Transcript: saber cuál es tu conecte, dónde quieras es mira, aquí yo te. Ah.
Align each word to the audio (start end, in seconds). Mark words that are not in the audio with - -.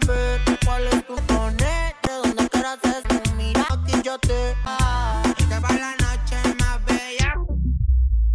saber 0.00 0.40
cuál 0.64 0.86
es 0.86 1.06
tu 1.06 1.14
conecte, 1.26 2.10
dónde 2.22 2.48
quieras 2.48 2.78
es 2.84 3.34
mira, 3.34 3.66
aquí 3.70 3.92
yo 4.02 4.18
te. 4.18 4.54
Ah. 4.64 5.11